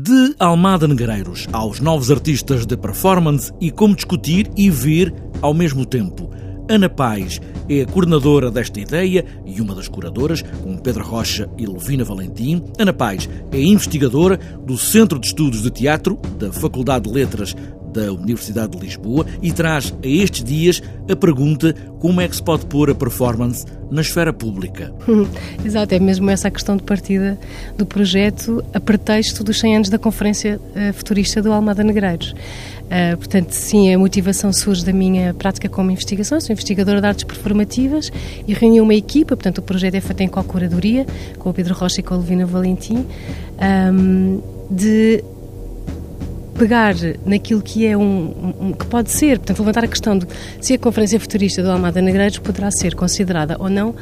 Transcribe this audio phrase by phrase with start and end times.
[0.00, 5.84] De Almada Negreiros aos novos artistas de performance e como discutir e ver ao mesmo
[5.84, 6.30] tempo.
[6.70, 11.66] Ana Paz é a coordenadora desta ideia e uma das curadoras, com Pedro Rocha e
[11.66, 12.62] Levina Valentim.
[12.78, 17.56] Ana Paz é investigadora do Centro de Estudos de Teatro da Faculdade de Letras
[17.98, 22.42] da Universidade de Lisboa e traz a estes dias a pergunta como é que se
[22.42, 24.94] pode pôr a performance na esfera pública.
[25.64, 27.38] Exato, é mesmo essa a questão de partida
[27.76, 32.34] do projeto a pretexto dos 100 anos da Conferência eh, Futurista do Almada Negreiros.
[32.88, 36.40] Uh, portanto, sim, a motivação surge da minha prática como investigação.
[36.40, 38.10] Sou investigadora de artes performativas
[38.46, 39.36] e reuni uma equipa.
[39.36, 41.04] Portanto, o projeto é feito em co-curadoria
[41.38, 43.04] com o Pedro Rocha e com a Levina Valentim.
[43.92, 45.22] Um, de
[46.58, 46.94] pegar
[47.24, 50.26] naquilo que é um, um, que pode ser, portanto, levantar a questão de
[50.60, 53.94] se a Conferência Futurista do Almada Negreiros poderá ser considerada ou não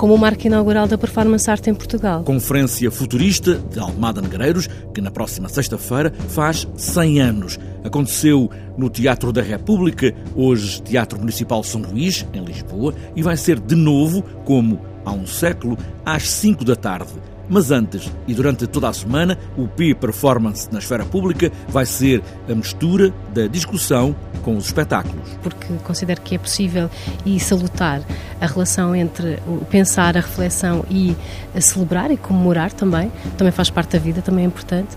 [0.00, 2.22] como o marco inaugural da performance arte em Portugal.
[2.24, 7.58] Conferência Futurista de Almada Negreiros, que na próxima sexta-feira faz 100 anos.
[7.84, 13.60] Aconteceu no Teatro da República, hoje Teatro Municipal São Luís, em Lisboa, e vai ser
[13.60, 17.12] de novo, como há um século, às 5 da tarde.
[17.48, 22.22] Mas antes e durante toda a semana, o P Performance na esfera pública vai ser
[22.48, 25.28] a mistura da discussão com os espetáculos.
[25.42, 26.88] Porque considero que é possível
[27.26, 28.02] e salutar
[28.40, 31.16] a relação entre o pensar, a reflexão e
[31.52, 33.10] a celebrar e comemorar também.
[33.36, 34.96] Também faz parte da vida, também é importante.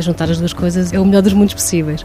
[0.00, 2.04] Juntar as duas coisas é o melhor dos mundos possíveis.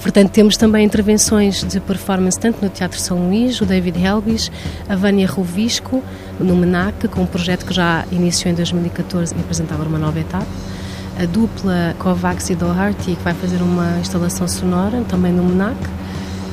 [0.00, 4.50] Portanto, temos também intervenções de performance tanto no Teatro São Luís, o David Helbis,
[4.88, 6.02] a Vânia Rovisco,
[6.38, 10.46] no MENAC, com um projeto que já iniciou em 2014 e apresentava uma nova etapa.
[11.20, 15.76] A dupla Kovacs e Doherty, que vai fazer uma instalação sonora também no MENAC.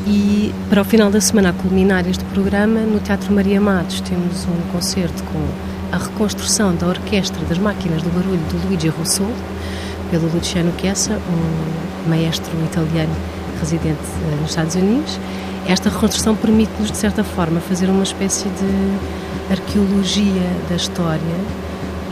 [0.08, 4.46] E para o final da semana, a culminar este programa, no Teatro Maria Matos, temos
[4.46, 5.48] um concerto com
[5.92, 9.34] a reconstrução da Orquestra das Máquinas do Barulho do Luigi Russolo,
[10.16, 13.14] pelo Luciano Chiesa, um maestro italiano
[13.60, 15.20] residente eh, nos Estados Unidos.
[15.68, 21.20] Esta reconstrução permite-nos, de certa forma, fazer uma espécie de arqueologia da história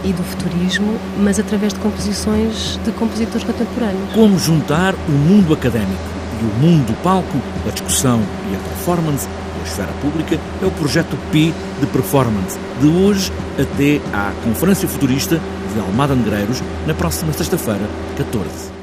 [0.04, 4.12] e do futurismo, mas através de composições de compositores contemporâneos.
[4.14, 6.02] Como juntar o mundo académico
[6.42, 8.22] e o mundo do palco, a discussão
[8.52, 9.30] e a performance
[9.64, 15.40] esfera pública é o projeto P de Performance, de hoje até à Conferência Futurista
[15.74, 17.88] de Almada Negreiros, na próxima sexta-feira,
[18.18, 18.83] 14.